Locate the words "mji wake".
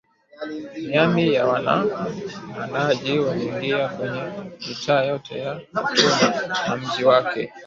6.77-7.51